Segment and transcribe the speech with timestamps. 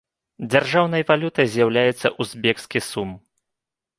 [0.51, 3.09] Дзяржаўнай валютай з'яўляецца узбекскі сум.